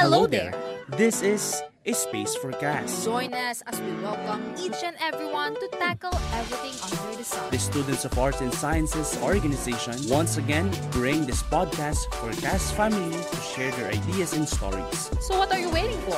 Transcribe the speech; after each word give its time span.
Hello 0.00 0.26
there. 0.26 0.56
This 0.96 1.20
is 1.20 1.60
a 1.84 1.92
space 1.92 2.34
for 2.34 2.56
cast. 2.56 3.04
Join 3.04 3.34
us 3.34 3.60
as 3.66 3.78
we 3.82 3.92
welcome 4.00 4.40
each 4.56 4.80
and 4.82 4.96
everyone 4.98 5.52
to 5.60 5.68
tackle 5.76 6.16
everything 6.32 6.72
under 6.88 7.18
the 7.18 7.22
sun. 7.22 7.50
The 7.50 7.58
Students 7.58 8.06
of 8.06 8.18
Arts 8.18 8.40
and 8.40 8.48
Sciences 8.48 9.18
organization 9.20 9.92
once 10.08 10.38
again 10.38 10.72
bring 10.90 11.26
this 11.26 11.42
podcast 11.42 12.08
for 12.16 12.32
cast 12.40 12.72
family 12.72 13.12
to 13.12 13.36
share 13.52 13.70
their 13.72 13.92
ideas 13.92 14.32
and 14.32 14.48
stories. 14.48 15.12
So 15.20 15.36
what 15.36 15.52
are 15.52 15.60
you 15.60 15.68
waiting 15.68 16.00
for? 16.08 16.16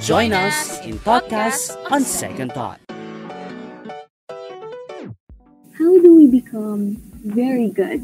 Join 0.00 0.32
us 0.32 0.80
in 0.80 0.96
podcast 1.04 1.76
on 1.92 2.00
Second 2.00 2.52
Thought. 2.56 2.80
How 5.76 5.92
do 6.00 6.16
we 6.16 6.24
become 6.26 6.96
very 7.20 7.68
good 7.68 8.00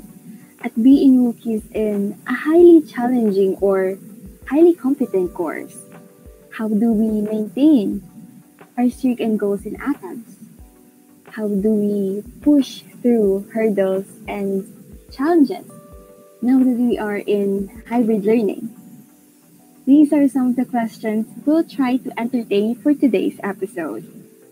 at 0.60 0.76
being 0.76 1.24
rookies 1.24 1.64
in 1.72 2.20
a 2.28 2.34
highly 2.34 2.82
challenging 2.82 3.56
or 3.62 3.96
highly 4.48 4.74
competent 4.74 5.34
course? 5.34 5.76
How 6.50 6.68
do 6.68 6.92
we 6.92 7.20
maintain 7.20 8.02
our 8.78 8.88
streak 8.88 9.20
and 9.20 9.38
goals 9.38 9.66
in 9.66 9.76
ATABs? 9.76 10.24
How 11.30 11.48
do 11.48 11.70
we 11.70 12.24
push 12.40 12.82
through 13.02 13.50
hurdles 13.52 14.06
and 14.26 14.64
challenges 15.12 15.66
now 16.40 16.58
that 16.58 16.78
we 16.78 16.96
are 16.98 17.18
in 17.18 17.68
hybrid 17.88 18.24
learning? 18.24 18.72
These 19.84 20.12
are 20.12 20.26
some 20.28 20.48
of 20.50 20.56
the 20.56 20.64
questions 20.64 21.26
we'll 21.44 21.62
try 21.62 21.98
to 21.98 22.10
entertain 22.18 22.74
for 22.74 22.94
today's 22.94 23.38
episode. 23.42 24.02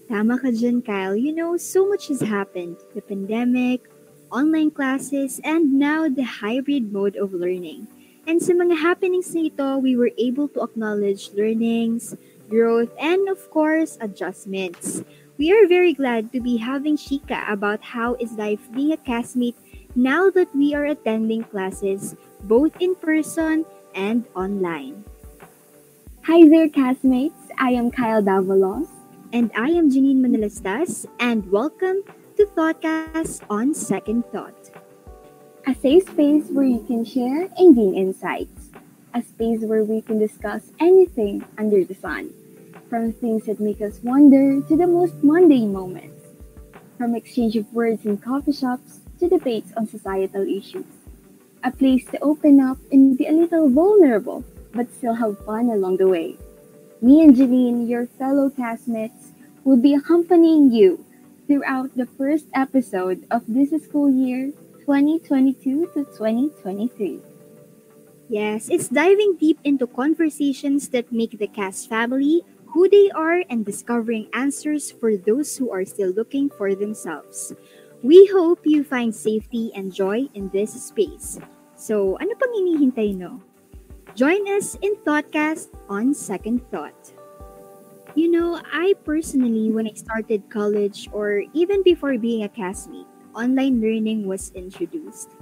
Tama 0.06 0.38
ka 0.38 0.52
dyan, 0.52 0.84
Kyle. 0.84 1.16
You 1.16 1.34
know, 1.34 1.56
so 1.56 1.88
much 1.88 2.06
has 2.06 2.20
happened. 2.20 2.77
The 2.95 3.00
pandemic, 3.00 3.88
online 4.30 4.70
classes, 4.70 5.41
and 5.42 5.74
now 5.74 6.06
the 6.06 6.22
hybrid 6.22 6.92
mode 6.92 7.16
of 7.16 7.33
learning. 7.33 7.88
And 8.24 8.41
sa 8.41 8.56
mga 8.56 8.80
happenings 8.80 9.37
na 9.37 9.52
ito, 9.52 9.77
we 9.77 10.01
were 10.01 10.12
able 10.16 10.48
to 10.56 10.64
acknowledge 10.64 11.37
learnings, 11.37 12.16
growth, 12.48 12.88
and 12.97 13.28
of 13.28 13.37
course, 13.52 14.00
adjustments. 14.00 15.05
We 15.36 15.53
are 15.53 15.69
very 15.69 15.92
glad 15.92 16.33
to 16.33 16.41
be 16.41 16.56
having 16.56 16.97
Shika 16.97 17.45
about 17.52 17.84
how 17.84 18.17
is 18.17 18.41
life 18.41 18.64
being 18.72 18.97
a 18.97 19.00
castmate 19.00 19.61
now 19.92 20.33
that 20.33 20.48
we 20.56 20.72
are 20.72 20.89
attending 20.89 21.45
classes 21.45 22.17
both 22.48 22.72
in 22.80 22.97
person 22.97 23.69
and 23.92 24.25
online. 24.33 25.05
Hi 26.25 26.48
there, 26.48 26.72
castmates. 26.72 27.52
I 27.61 27.77
am 27.77 27.92
Kyle 27.92 28.25
Davalos. 28.25 28.89
And 29.36 29.52
I 29.52 29.69
am 29.75 29.91
Janine 29.91 30.22
Manalastas, 30.22 31.05
and 31.19 31.45
welcome 31.50 32.06
to 32.39 32.47
Thoughtcast 32.56 33.42
on 33.50 33.75
Second 33.75 34.25
Thought. 34.30 34.83
A 35.67 35.75
safe 35.75 36.05
space 36.11 36.45
where 36.51 36.67
you 36.67 36.84
can 36.87 37.07
share 37.07 37.48
and 37.57 37.75
gain 37.75 37.95
insights. 37.95 38.69
A 39.15 39.23
space 39.23 39.61
where 39.61 39.83
we 39.83 40.03
can 40.03 40.19
discuss 40.19 40.61
anything 40.79 41.43
under 41.57 41.83
the 41.83 41.95
sun. 41.95 42.29
From 42.91 43.15
things 43.15 43.47
that 43.47 43.61
make 43.61 43.81
us 43.81 43.98
wonder 44.03 44.61
to 44.61 44.77
the 44.77 44.87
most 44.87 45.25
mundane 45.25 45.73
moments. 45.73 46.20
From 46.98 47.15
exchange 47.15 47.57
of 47.57 47.73
words 47.73 48.05
in 48.05 48.19
coffee 48.19 48.53
shops 48.53 49.01
to 49.19 49.27
debates 49.27 49.73
on 49.75 49.89
societal 49.89 50.47
issues. 50.47 50.85
A 51.62 51.70
place 51.70 52.05
to 52.12 52.20
open 52.20 52.61
up 52.61 52.77
and 52.92 53.17
be 53.17 53.27
a 53.27 53.33
little 53.33 53.70
vulnerable, 53.70 54.45
but 54.75 54.92
still 54.92 55.15
have 55.15 55.42
fun 55.47 55.70
along 55.70 55.97
the 55.97 56.09
way. 56.09 56.37
Me 57.01 57.23
and 57.23 57.35
Janine, 57.35 57.89
your 57.89 58.07
fellow 58.07 58.51
castmates, 58.51 59.33
will 59.65 59.79
be 59.81 59.95
accompanying 59.95 60.70
you 60.73 61.03
throughout 61.47 61.97
the 61.97 62.05
first 62.05 62.45
episode 62.53 63.25
of 63.31 63.41
this 63.48 63.73
school 63.83 64.11
year 64.11 64.53
2022 64.84 65.96
to 65.96 66.04
2023. 66.12 67.20
Yes, 68.28 68.68
it's 68.68 68.88
diving 68.88 69.36
deep 69.40 69.56
into 69.64 69.86
conversations 69.86 70.88
that 70.92 71.08
make 71.08 71.40
the 71.40 71.48
cast 71.48 71.88
family 71.88 72.44
who 72.68 72.88
they 72.88 73.08
are 73.16 73.40
and 73.48 73.64
discovering 73.64 74.28
answers 74.36 74.92
for 74.92 75.16
those 75.16 75.56
who 75.56 75.72
are 75.72 75.88
still 75.88 76.12
looking 76.12 76.50
for 76.50 76.74
themselves. 76.74 77.56
We 78.02 78.28
hope 78.28 78.61
you 78.68 78.84
find 78.84 79.14
safety 79.14 79.73
and 79.73 79.89
joy 79.89 80.28
in 80.34 80.52
this 80.52 80.77
space. 80.77 81.40
So, 81.80 82.20
ano 82.20 82.36
pang 82.36 82.52
hinihintay 82.52 83.17
no? 83.17 83.40
Join 84.12 84.44
us 84.52 84.77
in 84.84 85.00
Thoughtcast 85.00 85.73
on 85.89 86.12
Second 86.12 86.61
Thought. 86.68 87.17
You 88.12 88.28
know, 88.30 88.61
I 88.68 88.92
personally, 89.00 89.73
when 89.73 89.89
I 89.89 89.96
started 89.96 90.52
college 90.52 91.08
or 91.11 91.42
even 91.56 91.83
before 91.83 92.20
being 92.20 92.44
a 92.44 92.52
castmate, 92.52 93.08
online 93.34 93.83
learning 93.83 94.27
was 94.27 94.50
introduced. 94.55 95.34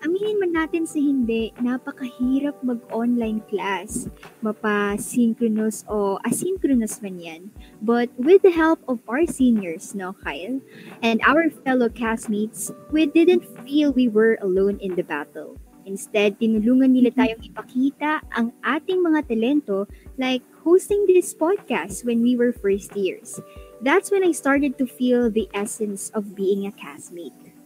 Aminin 0.00 0.40
man 0.40 0.56
natin 0.56 0.88
sa 0.88 0.96
hindi, 0.96 1.52
napakahirap 1.60 2.56
mag-online 2.64 3.44
class. 3.52 4.08
Mapa-synchronous 4.40 5.84
o 5.92 6.16
asynchronous 6.24 7.04
man 7.04 7.20
yan. 7.20 7.42
But 7.84 8.08
with 8.16 8.40
the 8.40 8.54
help 8.54 8.80
of 8.88 9.04
our 9.04 9.28
seniors, 9.28 9.92
no, 9.92 10.16
Kyle, 10.16 10.56
and 11.04 11.20
our 11.28 11.52
fellow 11.68 11.92
castmates, 11.92 12.72
we 12.88 13.12
didn't 13.12 13.44
feel 13.60 13.92
we 13.92 14.08
were 14.08 14.40
alone 14.40 14.80
in 14.80 14.96
the 14.96 15.04
battle. 15.04 15.60
Instead, 15.84 16.40
tinulungan 16.40 16.96
nila 16.96 17.12
tayong 17.12 17.44
ipakita 17.44 18.24
ang 18.32 18.56
ating 18.64 19.04
mga 19.04 19.28
talento 19.28 19.84
like 20.16 20.40
hosting 20.64 21.04
this 21.04 21.36
podcast 21.36 22.08
when 22.08 22.24
we 22.24 22.40
were 22.40 22.56
first 22.56 22.96
years. 22.96 23.36
That's 23.80 24.12
when 24.12 24.20
I 24.20 24.32
started 24.36 24.76
to 24.76 24.84
feel 24.84 25.30
the 25.32 25.48
essence 25.56 26.12
of 26.12 26.36
being 26.36 26.68
a 26.68 26.72
castmate. 26.72 27.56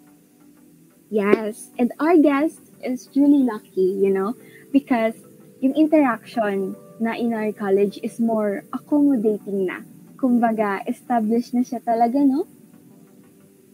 Yes, 1.11 1.75
and 1.75 1.91
our 1.99 2.15
guest 2.17 2.71
is 2.87 3.11
truly 3.11 3.43
lucky, 3.43 3.99
you 3.99 4.15
know, 4.15 4.39
because 4.71 5.19
yung 5.59 5.75
interaction 5.75 6.79
na 7.03 7.19
in 7.19 7.35
our 7.35 7.51
college 7.51 7.99
is 8.07 8.23
more 8.23 8.63
accommodating 8.71 9.67
na. 9.67 9.83
Kumbaga, 10.15 10.87
established 10.87 11.51
na 11.51 11.67
siya 11.67 11.83
talaga, 11.83 12.23
no? 12.23 12.47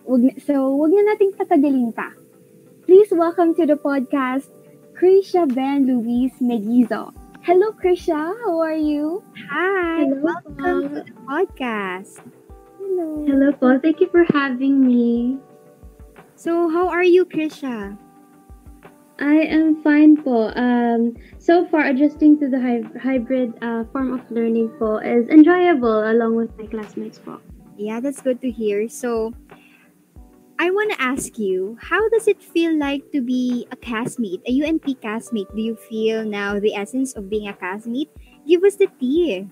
Wag, 0.09 0.41
so, 0.41 0.81
wag 0.81 0.97
na 0.97 1.13
nating 1.13 1.37
patagalin 1.37 1.93
pa. 1.93 2.17
Please 2.89 3.13
welcome 3.13 3.53
to 3.53 3.69
the 3.69 3.77
podcast, 3.77 4.49
Krisha 4.97 5.45
Ben 5.45 5.85
Luis 5.85 6.33
Megizo. 6.41 7.20
Hello, 7.43 7.73
Krisha. 7.73 8.37
How 8.45 8.61
are 8.61 8.77
you? 8.77 9.25
Hi! 9.49 10.05
Hello 10.05 10.21
welcome 10.21 10.57
po. 10.61 10.81
to 10.85 10.89
the 10.93 11.05
podcast. 11.25 12.21
Hello. 12.77 13.25
Hello 13.25 13.49
po. 13.57 13.81
Thank 13.81 14.05
you 14.05 14.13
for 14.13 14.29
having 14.29 14.85
me. 14.85 15.41
So, 16.37 16.69
how 16.69 16.93
are 16.93 17.03
you, 17.03 17.25
Krisha? 17.25 17.97
I 19.17 19.49
am 19.49 19.81
fine 19.81 20.21
po. 20.21 20.53
Um, 20.53 21.17
so 21.41 21.65
far, 21.65 21.89
adjusting 21.89 22.37
to 22.45 22.53
the 22.53 22.61
hy- 22.61 22.93
hybrid 23.01 23.57
uh, 23.65 23.89
form 23.89 24.13
of 24.13 24.21
learning 24.29 24.69
po 24.77 25.01
is 25.01 25.33
enjoyable 25.33 26.13
along 26.13 26.37
with 26.37 26.53
my 26.61 26.69
classmates 26.69 27.17
po. 27.17 27.41
Yeah, 27.81 28.05
that's 28.05 28.21
good 28.21 28.45
to 28.45 28.53
hear. 28.53 28.85
So, 28.93 29.33
I 30.61 30.69
want 30.69 30.93
to 30.93 31.01
ask 31.01 31.39
you, 31.39 31.79
how 31.81 32.07
does 32.11 32.29
it 32.29 32.43
feel 32.43 32.79
like 32.79 33.11
to 33.13 33.23
be 33.23 33.67
a 33.73 33.77
castmate, 33.77 34.45
a 34.45 34.53
UNP 34.61 35.01
castmate? 35.01 35.49
Do 35.57 35.63
you 35.63 35.75
feel 35.75 36.23
now 36.23 36.61
the 36.61 36.75
essence 36.75 37.15
of 37.15 37.31
being 37.31 37.49
a 37.49 37.55
castmate? 37.55 38.11
Give 38.47 38.63
us 38.65 38.77
the 38.77 38.89
tea. 39.01 39.49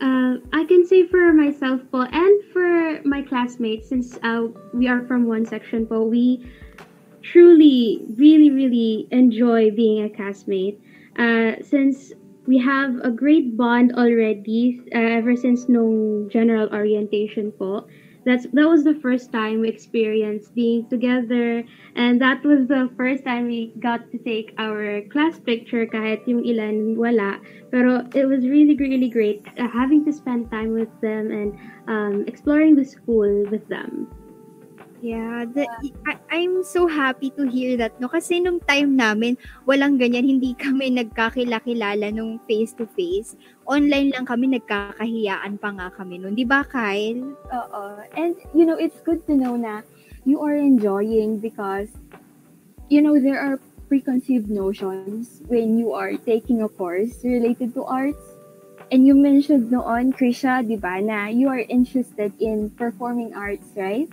Uh, 0.00 0.42
I 0.52 0.64
can 0.66 0.84
say 0.84 1.06
for 1.06 1.32
myself 1.32 1.82
po 1.92 2.02
and 2.02 2.42
for 2.50 2.98
my 3.06 3.22
classmates, 3.22 3.90
since 3.90 4.18
uh, 4.24 4.48
we 4.74 4.88
are 4.88 5.06
from 5.06 5.30
one 5.30 5.46
section 5.46 5.86
po, 5.86 6.02
we 6.02 6.42
truly, 7.22 8.02
really, 8.18 8.50
really 8.50 9.06
enjoy 9.12 9.70
being 9.70 10.02
a 10.02 10.08
castmate. 10.08 10.82
Uh, 11.14 11.62
since 11.62 12.10
we 12.48 12.58
have 12.58 12.98
a 13.04 13.10
great 13.12 13.56
bond 13.56 13.92
already 13.94 14.82
uh, 14.92 14.98
ever 14.98 15.36
since 15.36 15.68
no 15.68 16.26
general 16.28 16.66
orientation 16.74 17.52
po. 17.52 17.86
That's 18.24 18.46
that 18.52 18.68
was 18.68 18.84
the 18.84 18.94
first 19.02 19.32
time 19.32 19.60
we 19.60 19.68
experienced 19.68 20.54
being 20.54 20.86
together 20.88 21.64
and 21.96 22.20
that 22.20 22.44
was 22.44 22.68
the 22.68 22.88
first 22.96 23.24
time 23.24 23.46
we 23.46 23.74
got 23.80 24.10
to 24.12 24.18
take 24.18 24.54
our 24.58 25.02
class 25.10 25.42
picture 25.42 25.86
kahit 25.90 26.22
yung 26.30 26.46
ilan 26.46 26.94
wala 26.94 27.42
pero 27.74 28.06
it 28.14 28.30
was 28.30 28.46
really 28.46 28.78
really 28.78 29.10
great 29.10 29.42
uh, 29.58 29.66
having 29.66 30.06
to 30.06 30.12
spend 30.14 30.46
time 30.54 30.70
with 30.70 30.92
them 31.02 31.34
and 31.34 31.50
um, 31.90 32.22
exploring 32.30 32.78
the 32.78 32.86
school 32.86 33.26
with 33.50 33.66
them. 33.66 34.06
Yeah, 35.02 35.50
the, 35.50 35.66
I, 36.06 36.14
I'm 36.30 36.62
so 36.62 36.86
happy 36.86 37.34
to 37.34 37.42
hear 37.50 37.74
that, 37.82 37.98
no? 37.98 38.06
Kasi 38.06 38.38
nung 38.38 38.62
time 38.62 38.94
namin, 38.94 39.34
walang 39.66 39.98
ganyan, 39.98 40.22
hindi 40.38 40.54
kami 40.54 40.94
nagkakilala 40.94 42.14
nung 42.14 42.38
face-to-face. 42.46 43.34
Online 43.66 44.14
lang 44.14 44.30
kami, 44.30 44.54
nagkakahiyaan 44.54 45.58
pa 45.58 45.74
nga 45.74 45.90
kami 45.90 46.22
nun. 46.22 46.38
Di 46.38 46.46
ba, 46.46 46.62
Kyle? 46.62 47.34
Oo. 47.50 47.82
And, 48.14 48.38
you 48.54 48.62
know, 48.62 48.78
it's 48.78 49.02
good 49.02 49.26
to 49.26 49.34
know 49.34 49.58
na 49.58 49.82
you 50.22 50.38
are 50.38 50.54
enjoying 50.54 51.42
because, 51.42 51.90
you 52.86 53.02
know, 53.02 53.18
there 53.18 53.42
are 53.42 53.58
preconceived 53.90 54.46
notions 54.46 55.42
when 55.50 55.82
you 55.82 55.90
are 55.98 56.14
taking 56.14 56.62
a 56.62 56.70
course 56.70 57.26
related 57.26 57.74
to 57.74 57.82
arts. 57.90 58.22
And 58.94 59.02
you 59.02 59.18
mentioned 59.18 59.66
noon, 59.66 60.14
Krisha, 60.14 60.62
di 60.62 60.78
ba, 60.78 61.02
na 61.02 61.26
you 61.26 61.50
are 61.50 61.66
interested 61.66 62.30
in 62.38 62.70
performing 62.78 63.34
arts, 63.34 63.66
right? 63.74 64.06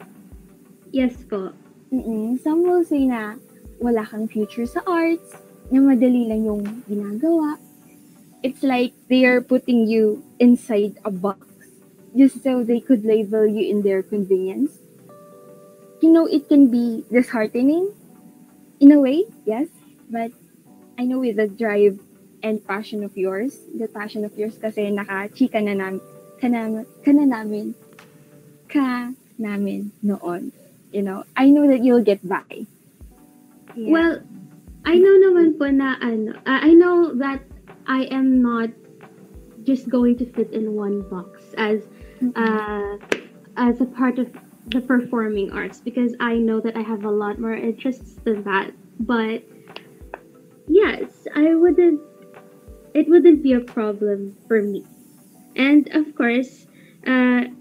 Yes 0.91 1.15
po. 1.30 1.53
Mm-mm. 1.94 2.38
Some 2.41 2.65
will 2.65 2.86
say 2.86 3.06
na 3.06 3.38
wala 3.81 4.06
kang 4.06 4.30
future 4.30 4.65
sa 4.65 4.83
arts, 4.86 5.38
na 5.69 5.81
madali 5.81 6.27
lang 6.30 6.45
yung 6.45 6.63
ginagawa. 6.86 7.57
it's 8.44 8.63
like 8.63 8.94
they 9.09 9.25
are 9.25 9.41
putting 9.41 9.88
you 9.88 10.24
inside 10.39 10.95
a 11.03 11.12
box 11.12 11.47
just 12.15 12.41
so 12.44 12.63
they 12.63 12.80
could 12.80 13.03
label 13.03 13.45
you 13.45 13.69
in 13.69 13.81
their 13.83 14.01
convenience. 14.01 14.80
You 16.01 16.12
know, 16.12 16.25
it 16.25 16.47
can 16.47 16.71
be 16.71 17.03
disheartening 17.12 17.94
in 18.80 18.91
a 18.91 19.00
way, 19.00 19.25
yes, 19.45 19.68
but 20.09 20.31
I 20.97 21.03
know 21.03 21.19
with 21.19 21.36
the 21.36 21.47
drive 21.47 22.00
and 22.41 22.65
passion 22.65 23.03
of 23.03 23.15
yours, 23.18 23.59
the 23.75 23.88
passion 23.88 24.24
of 24.24 24.38
yours 24.38 24.57
kasi 24.57 24.89
naka-chika 24.89 25.59
na 25.59 25.75
namin, 25.75 26.01
ka, 26.39 26.47
na, 26.47 26.83
ka 27.03 27.12
na 27.12 27.25
namin, 27.27 27.75
ka 28.71 29.12
namin 29.38 29.91
noon. 30.01 30.56
You 30.91 31.01
know, 31.01 31.24
I 31.38 31.50
know 31.50 31.68
that 31.68 31.83
you'll 31.83 32.03
get 32.03 32.27
by. 32.27 32.65
Yeah. 33.75 33.91
Well, 33.91 34.13
I 34.86 34.97
know 34.97 35.15
naman 35.21 35.59
po 35.59 35.69
na 35.69 35.95
ano, 36.01 36.33
I 36.45 36.74
know 36.74 37.13
that 37.13 37.45
I 37.86 38.09
am 38.09 38.41
not 38.41 38.69
just 39.63 39.89
going 39.89 40.18
to 40.18 40.25
fit 40.25 40.50
in 40.51 40.74
one 40.74 41.06
box 41.09 41.53
as 41.57 41.86
uh, 42.36 42.97
as 43.57 43.81
a 43.81 43.86
part 43.86 44.18
of 44.18 44.33
the 44.74 44.81
performing 44.81 45.51
arts 45.51 45.81
because 45.81 46.15
I 46.19 46.38
know 46.38 46.59
that 46.62 46.77
I 46.77 46.81
have 46.81 47.06
a 47.06 47.12
lot 47.12 47.39
more 47.39 47.53
interests 47.53 48.18
than 48.24 48.44
that. 48.44 48.71
But 49.00 49.44
yes, 50.68 51.27
I 51.36 51.53
wouldn't. 51.53 52.01
It 52.94 53.07
wouldn't 53.07 53.44
be 53.44 53.53
a 53.53 53.62
problem 53.62 54.36
for 54.47 54.63
me, 54.63 54.83
and 55.56 55.86
of 55.94 56.15
course, 56.15 56.65
uh, 57.06 57.53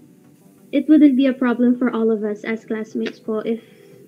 it 0.71 0.87
wouldn't 0.87 1.15
be 1.15 1.27
a 1.27 1.33
problem 1.33 1.77
for 1.77 1.91
all 1.91 2.11
of 2.11 2.23
us 2.23 2.43
as 2.43 2.65
classmates. 2.65 3.19
Po, 3.19 3.39
if 3.39 3.61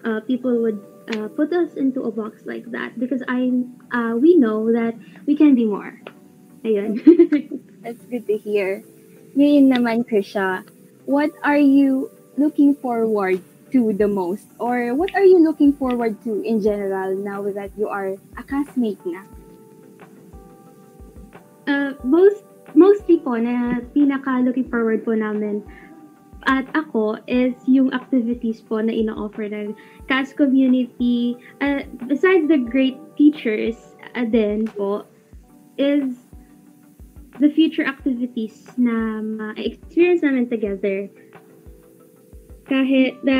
uh, 0.03 0.21
people 0.21 0.61
would 0.61 0.79
uh, 1.15 1.27
put 1.29 1.53
us 1.53 1.75
into 1.75 2.03
a 2.03 2.11
box 2.11 2.45
like 2.45 2.69
that, 2.71 2.97
because 2.99 3.23
I 3.27 3.51
uh, 3.91 4.15
we 4.17 4.35
know 4.35 4.71
that 4.71 4.95
we 5.25 5.35
can 5.35 5.55
be 5.55 5.65
more. 5.65 5.99
Ayun. 6.63 7.01
That's 7.83 8.05
good 8.05 8.27
to 8.27 8.37
hear. 8.37 8.83
Ngayon 9.33 9.73
naman, 9.73 10.05
Krisha, 10.05 10.61
what 11.05 11.31
are 11.41 11.57
you 11.57 12.11
looking 12.37 12.75
forward 12.75 13.41
to 13.71 13.93
the 13.93 14.07
most? 14.07 14.45
Or 14.59 14.93
what 14.93 15.15
are 15.15 15.25
you 15.25 15.41
looking 15.41 15.73
forward 15.73 16.21
to 16.27 16.43
in 16.43 16.61
general 16.61 17.15
now 17.17 17.41
that 17.49 17.71
you 17.79 17.89
are 17.89 18.13
a 18.37 18.43
classmate 18.43 19.01
na? 19.07 19.25
uh, 21.67 21.91
most 22.03 22.43
mostly 22.73 23.19
po 23.19 23.35
na 23.35 23.83
pinaka 23.91 24.41
looking 24.43 24.67
forward 24.67 25.03
po 25.03 25.11
namin 25.13 25.61
at 26.49 26.65
ako 26.73 27.21
is 27.29 27.53
yung 27.69 27.93
activities 27.93 28.61
po 28.61 28.81
na 28.81 28.89
ino-offer 28.89 29.45
ng 29.45 29.77
CAS 30.09 30.33
community. 30.33 31.37
Uh, 31.61 31.85
besides 32.09 32.49
the 32.49 32.57
great 32.57 32.97
teachers 33.13 33.77
uh, 34.17 34.25
din 34.25 34.65
po, 34.65 35.05
is 35.77 36.29
the 37.39 37.49
future 37.53 37.85
activities 37.85 38.69
na 38.77 39.21
ma-experience 39.21 40.21
namin 40.25 40.49
together. 40.49 41.09
Kahit 42.65 43.21
na 43.25 43.39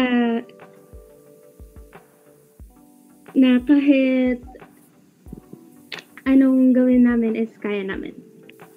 na 3.32 3.62
kahit 3.64 4.44
anong 6.28 6.76
gawin 6.76 7.08
namin 7.08 7.34
is 7.36 7.52
kaya 7.58 7.82
namin. 7.82 8.14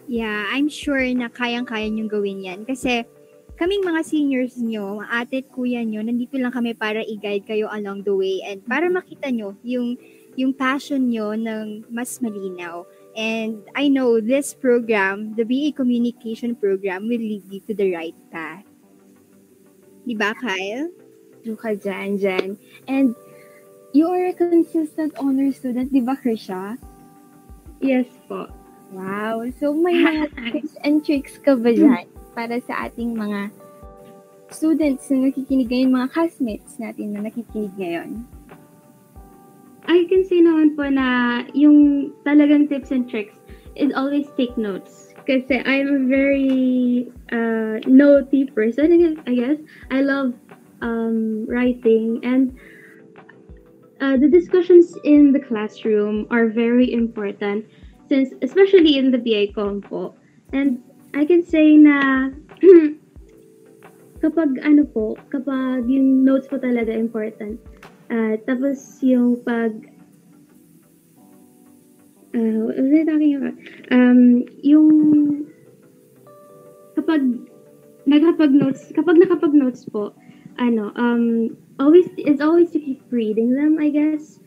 Yeah, 0.05 0.49
I'm 0.53 0.69
sure 0.69 1.01
na 1.17 1.33
kayang-kaya 1.33 1.89
niyong 1.89 2.13
gawin 2.13 2.45
yan. 2.45 2.61
Kasi 2.69 3.09
kaming 3.55 3.87
mga 3.87 4.03
seniors 4.03 4.59
nyo, 4.59 4.99
mga 4.99 5.11
ate 5.15 5.37
at 5.43 5.49
kuya 5.55 5.87
nyo, 5.87 6.03
nandito 6.03 6.35
lang 6.39 6.51
kami 6.51 6.75
para 6.75 7.07
i-guide 7.07 7.47
kayo 7.47 7.71
along 7.71 8.03
the 8.03 8.11
way 8.11 8.43
and 8.43 8.59
para 8.67 8.91
makita 8.91 9.31
nyo 9.31 9.55
yung, 9.63 9.95
yung 10.35 10.51
passion 10.51 11.07
nyo 11.07 11.39
ng 11.39 11.87
mas 11.87 12.19
malinaw. 12.19 12.83
And 13.15 13.63
I 13.79 13.87
know 13.87 14.19
this 14.19 14.59
program, 14.59 15.39
the 15.39 15.47
BA 15.47 15.71
Communication 15.71 16.59
Program, 16.59 17.07
will 17.07 17.23
lead 17.23 17.47
you 17.47 17.63
to 17.71 17.73
the 17.75 17.95
right 17.95 18.19
path. 18.35 18.67
Di 20.03 20.19
ba, 20.19 20.35
Kyle? 20.35 20.91
True 21.47 21.55
ka 21.55 21.79
dyan, 21.79 22.19
Jen. 22.19 22.59
And 22.91 23.15
you 23.95 24.11
are 24.11 24.27
a 24.27 24.35
consistent 24.35 25.15
honor 25.15 25.55
student, 25.55 25.95
di 25.95 26.03
ba, 26.03 26.19
Krisha? 26.19 26.75
Yes 27.79 28.11
po. 28.27 28.51
Wow. 28.91 29.47
So, 29.63 29.71
may 29.71 29.95
mga 29.95 30.35
tips 30.51 30.75
and 30.83 31.07
tricks 31.07 31.39
ka 31.39 31.55
ba 31.55 31.71
dyan 31.71 32.11
para 32.35 32.59
sa 32.67 32.91
ating 32.91 33.15
mga 33.15 33.51
students 34.51 35.09
na 35.11 35.31
nakikinig 35.31 35.71
ngayon, 35.71 35.91
mga 35.95 36.11
classmates 36.13 36.77
natin 36.79 37.15
na 37.15 37.27
nakikinig 37.27 37.73
ngayon? 37.79 38.27
I 39.85 40.09
can 40.09 40.25
say 40.25 40.41
naman 40.41 40.77
po 40.77 40.89
na 40.89 41.43
yung 41.53 42.11
talagang 42.25 42.69
tips 42.69 42.91
and 42.91 43.09
tricks 43.09 43.37
is 43.77 43.93
always 43.93 44.27
take 44.37 44.57
notes. 44.57 45.13
Kasi 45.25 45.61
I'm 45.65 45.89
a 45.89 46.03
very 46.05 47.09
uh, 47.33 47.81
notey 47.89 48.49
person, 48.53 49.17
I 49.27 49.33
guess- 49.33 49.65
I 49.91 50.01
love 50.05 50.37
um, 50.85 51.49
writing 51.49 52.21
and 52.23 52.53
uh, 54.01 54.17
the 54.17 54.29
discussions 54.29 54.97
in 55.05 55.33
the 55.33 55.41
classroom 55.41 56.29
are 56.31 56.49
very 56.49 56.93
important 56.93 57.65
since 58.09 58.37
especially 58.43 58.99
in 58.99 59.11
the 59.11 59.19
BA 59.19 59.53
compo. 59.53 60.15
And 60.53 60.83
I 61.15 61.25
can 61.25 61.47
say 61.47 61.79
na 61.79 62.29
kapag 64.25 64.59
ano 64.67 64.83
po, 64.85 65.15
kapag 65.31 65.87
yung 65.87 66.27
notes 66.27 66.51
po 66.51 66.59
talaga 66.59 66.91
important, 66.91 67.63
Ah, 68.13 68.37
tapos 68.45 69.01
yung 69.01 69.41
pag 69.43 69.73
uh, 72.37 72.59
what 72.69 72.77
was 72.77 72.93
I 72.93 73.03
talking 73.03 73.35
about? 73.41 73.57
Um, 73.89 74.45
yung 74.61 74.89
kapag 76.95 77.25
nagkapag 78.05 78.53
notes, 78.53 78.93
kapag 78.93 79.17
nakapag 79.17 79.57
notes 79.57 79.89
po, 79.89 80.13
ano, 80.61 80.93
um, 80.95 81.57
always, 81.81 82.07
it's 82.21 82.45
always 82.45 82.71
to 82.71 82.79
keep 82.79 83.01
reading 83.11 83.57
them, 83.57 83.81
I 83.81 83.89
guess. 83.89 84.39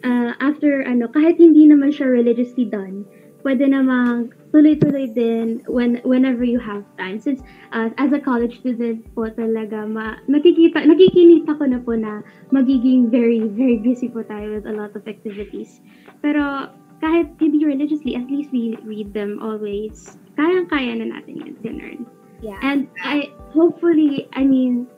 Uh, 0.00 0.32
after, 0.40 0.80
ano, 0.86 1.10
kahit 1.10 1.36
hindi 1.36 1.66
naman 1.66 1.92
siya 1.92 2.08
religiously 2.08 2.64
done, 2.64 3.04
pwede 3.44 3.68
namang 3.68 4.32
tuloy-tuloy 4.50 5.12
din 5.12 5.60
when, 5.68 6.00
whenever 6.02 6.42
you 6.42 6.56
have 6.58 6.82
time. 6.96 7.20
Since, 7.20 7.44
uh, 7.76 7.92
as 8.00 8.10
a 8.16 8.18
college 8.18 8.58
student 8.64 9.04
po 9.12 9.28
talaga, 9.28 9.84
ma, 9.84 10.16
nakikita, 10.26 10.80
nakikinita 10.88 11.60
ko 11.60 11.64
na 11.68 11.78
po 11.84 11.92
na 11.92 12.24
magiging 12.50 13.12
very, 13.12 13.44
very 13.52 13.78
busy 13.84 14.08
po 14.08 14.24
tayo 14.24 14.56
with 14.58 14.66
a 14.66 14.72
lot 14.72 14.96
of 14.96 15.04
activities. 15.04 15.84
Pero, 16.24 16.72
kahit 17.04 17.36
hindi 17.36 17.68
religiously, 17.68 18.16
at 18.16 18.24
least 18.32 18.48
we 18.48 18.80
read 18.88 19.12
them 19.12 19.36
always. 19.44 20.16
Kayang-kaya 20.40 21.04
na 21.04 21.12
natin 21.12 21.36
yun, 21.36 21.54
ganun. 21.60 21.98
Yeah. 22.40 22.56
And 22.64 22.88
I, 23.04 23.28
hopefully, 23.52 24.24
I 24.32 24.48
mean, 24.48 24.88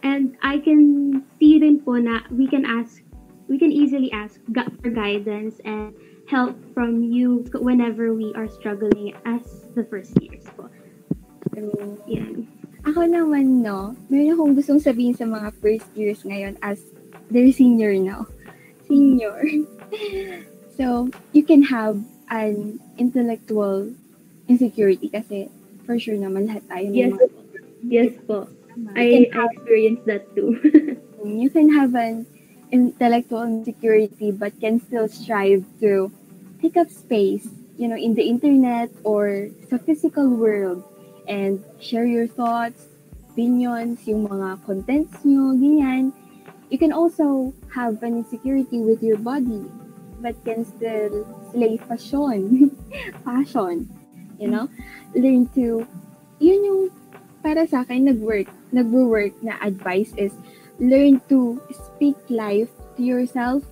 and 0.00 0.36
I 0.40 0.56
can 0.56 1.20
see 1.36 1.60
din 1.60 1.84
po 1.84 2.00
na 2.00 2.24
we 2.32 2.48
can 2.48 2.64
ask, 2.64 3.04
we 3.48 3.60
can 3.60 3.72
easily 3.72 4.08
ask 4.12 4.40
for 4.80 4.88
guidance 4.88 5.60
and 5.68 5.92
help 6.26 6.56
from 6.72 7.02
you 7.02 7.44
whenever 7.52 8.14
we 8.14 8.32
are 8.34 8.48
struggling 8.48 9.14
as 9.24 9.42
the 9.74 9.84
first 9.84 10.16
years 10.20 10.44
po. 10.56 10.68
True. 11.52 11.98
Yan. 12.08 12.48
Ako 12.84 13.08
naman, 13.08 13.64
no, 13.64 13.96
meron 14.12 14.36
akong 14.36 14.52
gustong 14.56 14.80
sabihin 14.80 15.16
sa 15.16 15.24
mga 15.24 15.52
first 15.60 15.88
years 15.96 16.20
ngayon 16.24 16.56
as 16.60 16.80
their 17.32 17.48
senior 17.52 17.96
now. 17.96 18.28
Senior. 18.88 19.40
so, 20.76 21.08
you 21.32 21.40
can 21.40 21.64
have 21.64 21.96
an 22.28 22.76
intellectual 23.00 23.88
insecurity 24.48 25.08
kasi 25.08 25.48
for 25.88 25.96
sure 25.96 26.16
naman 26.16 26.48
lahat 26.48 26.64
tayo 26.68 26.86
Yes. 26.92 27.12
mga 27.16 27.26
Yes 27.84 28.12
po. 28.24 28.48
I, 28.96 29.28
can 29.28 29.40
I 29.40 29.44
experienced 29.52 30.04
that 30.08 30.24
too. 30.34 30.56
you 31.24 31.48
can 31.48 31.68
have 31.72 31.94
an 31.94 32.26
intellectual 32.74 33.46
insecurity 33.46 34.34
but 34.34 34.50
can 34.58 34.82
still 34.82 35.06
strive 35.06 35.62
to 35.78 36.10
take 36.60 36.76
up 36.76 36.90
space, 36.90 37.46
you 37.78 37.86
know, 37.86 37.94
in 37.94 38.18
the 38.18 38.26
internet 38.26 38.90
or 39.06 39.46
sa 39.70 39.78
physical 39.78 40.26
world 40.26 40.82
and 41.30 41.62
share 41.78 42.04
your 42.04 42.26
thoughts, 42.26 42.90
opinions, 43.30 44.02
yung 44.10 44.26
mga 44.26 44.58
contents 44.66 45.22
nyo, 45.22 45.54
ganyan. 45.54 46.10
You 46.66 46.82
can 46.82 46.90
also 46.90 47.54
have 47.70 48.02
an 48.02 48.18
insecurity 48.18 48.82
with 48.82 48.98
your 49.06 49.22
body 49.22 49.62
but 50.18 50.34
can 50.42 50.66
still 50.66 51.22
slay 51.54 51.78
passion. 51.78 52.74
passion. 53.22 53.86
You 54.34 54.50
know? 54.50 54.66
Learn 55.14 55.46
to, 55.54 55.86
yun 56.42 56.60
yung 56.66 56.80
para 57.38 57.70
sa 57.70 57.86
akin 57.86 58.10
nag-work, 58.10 58.50
nag-work 58.74 59.30
na 59.46 59.54
advice 59.62 60.10
is 60.18 60.34
learn 60.78 61.20
to 61.28 61.60
speak 61.70 62.16
life 62.28 62.70
to 62.96 63.02
yourself 63.02 63.62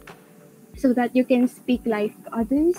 so 0.77 0.93
that 0.93 1.15
you 1.15 1.25
can 1.25 1.49
speak 1.49 1.85
life 1.87 2.13
to 2.25 2.35
others. 2.35 2.79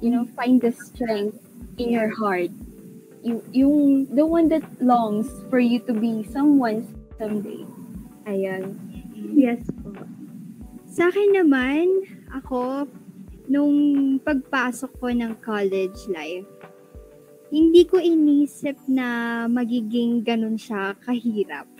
You 0.00 0.10
know, 0.10 0.24
find 0.36 0.60
the 0.60 0.72
strength 0.72 1.40
in 1.78 1.90
your 1.90 2.14
heart. 2.14 2.50
You, 3.22 3.42
yung, 3.52 4.06
the 4.14 4.24
one 4.24 4.48
that 4.48 4.62
longs 4.80 5.26
for 5.50 5.58
you 5.58 5.80
to 5.88 5.92
be 5.92 6.22
someone 6.30 6.86
someday. 7.18 7.64
Ayan. 8.26 8.76
yes 9.14 9.62
po. 9.82 9.92
Sa 10.88 11.08
akin 11.12 11.36
naman, 11.36 12.08
ako, 12.32 12.88
nung 13.48 14.16
pagpasok 14.20 14.90
ko 15.00 15.06
ng 15.12 15.32
college 15.44 16.08
life, 16.08 16.48
hindi 17.46 17.86
ko 17.86 18.02
inisip 18.02 18.74
na 18.90 19.44
magiging 19.46 20.26
ganun 20.26 20.58
siya 20.58 20.98
kahirap. 21.06 21.70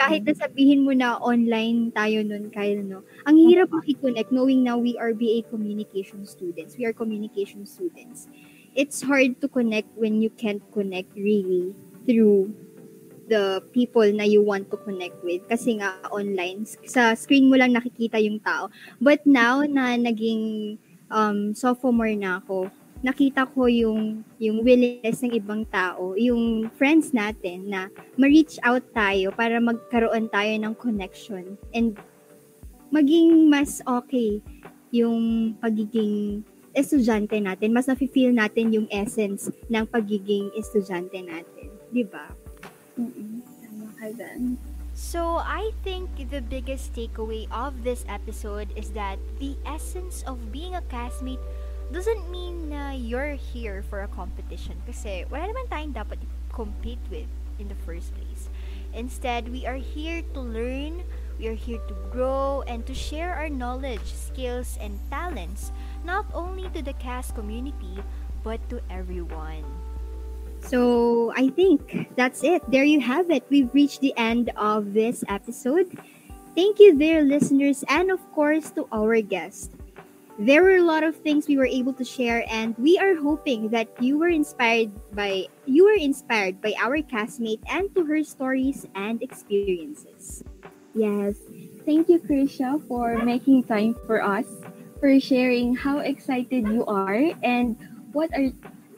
Kahit 0.00 0.24
na 0.24 0.32
sabihin 0.32 0.88
mo 0.88 0.96
na 0.96 1.20
online 1.20 1.92
tayo 1.92 2.24
nun, 2.24 2.48
kaya 2.48 2.80
no, 2.80 3.04
ang 3.28 3.36
hirap 3.36 3.68
makikonnect 3.68 4.32
knowing 4.32 4.64
now 4.64 4.80
we 4.80 4.96
are 4.96 5.12
BA 5.12 5.44
communication 5.52 6.24
students. 6.24 6.80
We 6.80 6.88
are 6.88 6.96
communication 6.96 7.68
students. 7.68 8.32
It's 8.72 9.04
hard 9.04 9.36
to 9.44 9.52
connect 9.52 9.92
when 10.00 10.24
you 10.24 10.32
can't 10.32 10.64
connect 10.72 11.12
really 11.12 11.76
through 12.08 12.56
the 13.28 13.62
people 13.72 14.04
na 14.12 14.24
you 14.24 14.42
want 14.42 14.68
to 14.72 14.76
connect 14.82 15.16
with 15.22 15.40
kasi 15.46 15.78
nga 15.78 15.94
online 16.10 16.66
sa 16.84 17.14
screen 17.14 17.48
mo 17.48 17.56
lang 17.56 17.72
nakikita 17.72 18.18
yung 18.18 18.42
tao 18.42 18.66
but 18.98 19.22
now 19.24 19.62
na 19.62 19.94
naging 19.94 20.74
um, 21.08 21.54
sophomore 21.54 22.12
na 22.18 22.42
ako 22.42 22.66
nakita 23.02 23.50
ko 23.50 23.66
yung 23.66 24.22
yung 24.38 24.62
willingness 24.62 25.26
ng 25.26 25.34
ibang 25.34 25.66
tao, 25.68 26.14
yung 26.14 26.70
friends 26.78 27.10
natin 27.10 27.66
na 27.66 27.90
ma-reach 28.14 28.62
out 28.62 28.82
tayo 28.94 29.34
para 29.34 29.58
magkaroon 29.58 30.30
tayo 30.30 30.54
ng 30.54 30.74
connection 30.78 31.58
and 31.74 31.98
maging 32.94 33.50
mas 33.50 33.82
okay 33.84 34.38
yung 34.94 35.52
pagiging 35.58 36.46
estudyante 36.72 37.36
natin. 37.42 37.74
Mas 37.74 37.90
nafe-feel 37.90 38.30
natin 38.30 38.70
yung 38.70 38.88
essence 38.88 39.50
ng 39.66 39.84
pagiging 39.90 40.48
estudyante 40.54 41.18
natin. 41.20 41.68
Di 41.90 42.06
ba? 42.06 42.30
Dyan. 44.02 44.58
So, 44.92 45.40
I 45.40 45.72
think 45.80 46.12
the 46.28 46.44
biggest 46.44 46.92
takeaway 46.92 47.48
of 47.48 47.80
this 47.80 48.04
episode 48.12 48.68
is 48.76 48.92
that 48.92 49.16
the 49.40 49.56
essence 49.64 50.20
of 50.28 50.52
being 50.52 50.76
a 50.76 50.84
castmate 50.92 51.40
doesn't 51.92 52.30
mean 52.30 52.68
na 52.72 52.92
you're 52.92 53.36
here 53.36 53.84
for 53.86 54.02
a 54.02 54.08
competition 54.08 54.80
kasi 54.88 55.28
wala 55.28 55.46
naman 55.48 55.64
tayong 55.68 55.94
dapat 55.94 56.18
compete 56.52 57.00
with 57.12 57.28
in 57.60 57.68
the 57.68 57.78
first 57.86 58.12
place. 58.16 58.48
Instead, 58.92 59.48
we 59.48 59.64
are 59.64 59.80
here 59.80 60.20
to 60.36 60.40
learn, 60.40 61.00
we 61.38 61.48
are 61.48 61.56
here 61.56 61.80
to 61.88 61.94
grow, 62.12 62.64
and 62.68 62.84
to 62.84 62.92
share 62.92 63.32
our 63.32 63.48
knowledge, 63.48 64.04
skills, 64.04 64.76
and 64.80 64.98
talents 65.08 65.72
not 66.04 66.26
only 66.34 66.68
to 66.76 66.82
the 66.82 66.92
cast 67.00 67.34
community 67.34 68.02
but 68.44 68.58
to 68.68 68.82
everyone. 68.90 69.64
So, 70.62 71.32
I 71.34 71.48
think 71.50 72.10
that's 72.14 72.44
it. 72.44 72.62
There 72.70 72.84
you 72.84 73.00
have 73.00 73.30
it. 73.30 73.42
We've 73.50 73.72
reached 73.74 74.00
the 74.00 74.14
end 74.16 74.50
of 74.56 74.94
this 74.94 75.24
episode. 75.28 75.90
Thank 76.54 76.78
you, 76.78 76.94
dear 76.94 77.22
listeners, 77.22 77.82
and 77.88 78.10
of 78.10 78.20
course 78.32 78.70
to 78.78 78.86
our 78.92 79.18
guest. 79.22 79.74
There 80.38 80.62
were 80.62 80.76
a 80.76 80.82
lot 80.82 81.04
of 81.04 81.16
things 81.16 81.46
we 81.46 81.56
were 81.56 81.68
able 81.68 81.92
to 81.94 82.04
share, 82.04 82.44
and 82.48 82.74
we 82.78 82.98
are 82.98 83.14
hoping 83.14 83.68
that 83.68 83.88
you 84.00 84.16
were 84.16 84.32
inspired 84.32 84.90
by 85.12 85.46
you 85.66 85.84
were 85.84 85.98
inspired 85.98 86.60
by 86.60 86.72
our 86.80 86.98
castmate 87.04 87.60
and 87.68 87.92
to 87.94 88.04
her 88.04 88.24
stories 88.24 88.88
and 88.94 89.22
experiences. 89.22 90.42
Yes. 90.94 91.36
Thank 91.84 92.08
you, 92.08 92.20
Krisha, 92.20 92.80
for 92.88 93.18
making 93.24 93.64
time 93.64 93.96
for 94.06 94.22
us, 94.22 94.46
for 95.00 95.18
sharing 95.20 95.74
how 95.74 95.98
excited 95.98 96.68
you 96.68 96.86
are 96.86 97.34
and 97.42 97.76
what 98.12 98.30
are 98.32 98.48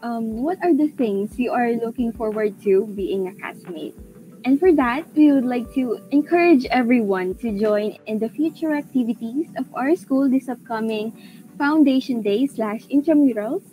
um, 0.05 0.45
what 0.45 0.59
are 0.63 0.77
the 0.77 0.89
things 1.01 1.39
you 1.39 1.51
are 1.51 1.73
looking 1.73 2.13
forward 2.13 2.61
to 2.63 2.87
being 2.93 3.27
a 3.27 3.33
castmate. 3.41 3.97
And 4.45 4.61
for 4.61 4.73
that, 4.77 5.09
we 5.17 5.33
would 5.33 5.49
like 5.49 5.73
to 5.73 6.01
encourage 6.13 6.67
everyone 6.67 7.35
to 7.41 7.49
join 7.59 7.97
in 8.07 8.19
the 8.19 8.29
future 8.29 8.77
activities 8.77 9.49
of 9.57 9.65
our 9.73 9.97
school 9.97 10.29
this 10.29 10.49
upcoming 10.49 11.17
Foundation 11.57 12.21
Day 12.21 12.47
slash 12.47 12.85
intramurals, 12.93 13.65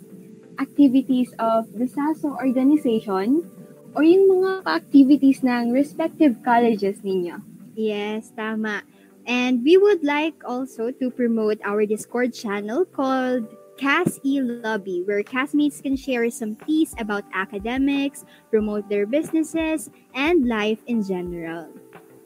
activities 0.58 1.34
of 1.38 1.68
the 1.76 1.84
SASO 1.84 2.32
organization, 2.40 3.44
or 3.92 4.02
yung 4.02 4.24
mga 4.32 4.64
activities 4.64 5.44
ng 5.44 5.76
respective 5.76 6.40
colleges 6.40 7.04
ninyo. 7.04 7.36
Yes, 7.76 8.32
tama. 8.32 8.80
And 9.28 9.60
we 9.60 9.76
would 9.76 10.02
like 10.02 10.40
also 10.48 10.90
to 10.90 11.12
promote 11.12 11.60
our 11.68 11.84
Discord 11.84 12.32
channel 12.32 12.88
called 12.88 13.44
Cas 13.82 14.22
E 14.22 14.38
Lobby, 14.38 15.02
where 15.02 15.26
castmates 15.26 15.82
can 15.82 15.98
share 15.98 16.30
some 16.30 16.54
tea 16.54 16.86
about 17.02 17.26
academics, 17.34 18.22
promote 18.46 18.86
their 18.86 19.10
businesses, 19.10 19.90
and 20.14 20.46
life 20.46 20.78
in 20.86 21.02
general. 21.02 21.66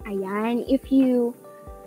Ayan, 0.04 0.68
if 0.68 0.92
you, 0.92 1.32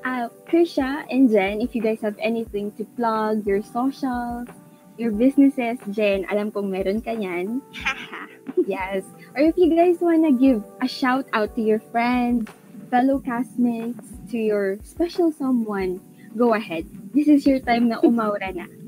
uh, 0.01 0.33
Krisha 0.49 1.05
and 1.13 1.29
Jen, 1.29 1.61
if 1.61 1.77
you 1.77 1.85
guys 1.85 2.01
have 2.01 2.17
anything 2.17 2.73
to 2.81 2.83
plug, 2.97 3.45
your 3.45 3.61
socials, 3.61 4.49
your 4.97 5.13
businesses, 5.13 5.77
Jen, 5.93 6.25
alam 6.33 6.49
kong 6.49 6.73
meron 6.73 6.97
ka 6.97 7.13
yan. 7.13 7.61
yes. 8.65 9.05
Or 9.37 9.45
if 9.45 9.53
you 9.53 9.69
guys 9.69 10.01
wanna 10.01 10.33
give 10.33 10.65
a 10.81 10.89
shout 10.89 11.29
out 11.37 11.53
to 11.53 11.61
your 11.61 11.79
friends, 11.93 12.49
fellow 12.89 13.21
castmates, 13.21 14.01
to 14.33 14.37
your 14.41 14.81
special 14.81 15.29
someone, 15.29 16.01
go 16.33 16.57
ahead. 16.57 16.89
This 17.13 17.29
is 17.29 17.45
your 17.45 17.61
time 17.61 17.93
na 17.93 18.01
umaura 18.01 18.49
na. 18.49 18.78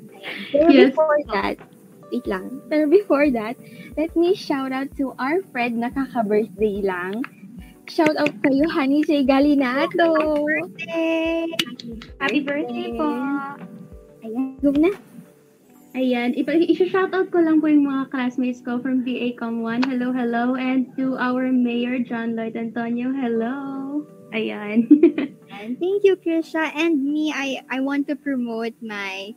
Pero 0.51 0.69
Yes. 0.69 0.91
before 0.93 1.19
that, 1.33 1.55
wait 2.11 2.25
lang. 2.27 2.61
Pero 2.69 2.85
before 2.87 3.27
that, 3.33 3.55
let 3.97 4.11
me 4.15 4.35
shout 4.35 4.71
out 4.71 4.89
to 4.97 5.15
our 5.17 5.41
friend 5.49 5.81
na 5.81 5.89
kaka-birthday 5.89 6.83
lang. 6.83 7.23
Shout 7.91 8.15
out 8.15 8.31
kayo, 8.39 8.69
Honey 8.71 9.03
J. 9.03 9.27
Galinato. 9.27 10.15
Hey! 10.87 11.49
Happy 12.23 12.39
birthday 12.39 12.95
po! 12.95 13.09
Ayan, 14.23 14.55
go 14.63 14.71
na. 14.77 14.95
Ayan, 15.91 16.31
isa-shoutout 16.39 17.35
ko 17.35 17.43
lang 17.43 17.59
po 17.59 17.67
yung 17.67 17.83
mga 17.83 18.15
classmates 18.15 18.63
ko 18.63 18.79
from 18.79 19.03
BA 19.03 19.35
Com 19.35 19.59
1. 19.59 19.91
Hello, 19.91 20.15
hello. 20.15 20.55
And 20.55 20.87
to 20.95 21.19
our 21.19 21.51
Mayor, 21.51 21.99
John 21.99 22.31
Lloyd 22.31 22.55
Antonio, 22.55 23.11
hello. 23.11 24.07
Ayan. 24.31 24.87
And 25.51 25.75
thank 25.75 26.07
you, 26.07 26.15
Krisha. 26.15 26.71
And 26.79 27.03
me, 27.03 27.35
I, 27.35 27.59
I 27.67 27.83
want 27.83 28.07
to 28.07 28.15
promote 28.15 28.71
my 28.79 29.35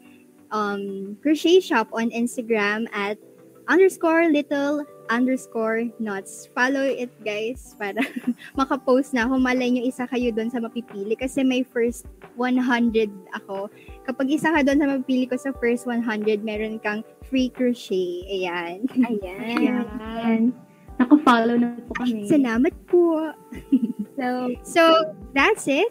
um, 0.55 1.19
crochet 1.19 1.59
shop 1.59 1.91
on 1.91 2.15
Instagram 2.15 2.87
at 2.95 3.19
underscore 3.67 4.31
little 4.31 4.87
underscore 5.11 5.91
knots. 5.99 6.49
Follow 6.55 6.81
it, 6.81 7.13
guys, 7.27 7.77
para 7.77 8.01
makapost 8.59 9.13
na. 9.13 9.29
Kung 9.29 9.45
malay 9.45 9.75
nyo, 9.75 9.83
isa 9.85 10.09
kayo 10.09 10.33
doon 10.33 10.49
sa 10.49 10.63
mapipili. 10.63 11.19
Kasi 11.19 11.45
may 11.45 11.67
first 11.67 12.07
100 12.39 13.11
ako. 13.37 13.69
Kapag 14.09 14.27
isa 14.31 14.55
ka 14.55 14.65
doon 14.65 14.81
sa 14.81 14.89
mapipili 14.89 15.27
ko 15.29 15.37
sa 15.37 15.53
first 15.61 15.85
100, 15.85 16.41
meron 16.41 16.81
kang 16.81 17.05
free 17.29 17.51
crochet. 17.53 18.25
Ayan. 18.31 18.89
Ayan. 18.95 19.85
Ayan. 20.01 20.43
Nako-follow 20.95 21.59
na 21.59 21.75
po 21.91 21.93
kami. 21.99 22.31
Salamat 22.31 22.75
po. 22.87 23.35
So, 24.15 24.55
So, 24.63 24.83
that's 25.35 25.67
it. 25.67 25.91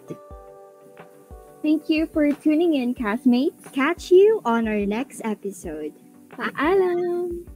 Thank 1.63 1.89
you 1.89 2.05
for 2.05 2.31
tuning 2.31 2.75
in, 2.75 2.93
castmates. 2.93 3.71
Catch 3.71 4.11
you 4.11 4.41
on 4.45 4.67
our 4.67 4.85
next 4.85 5.21
episode. 5.23 5.93
Paalam! 6.29 7.47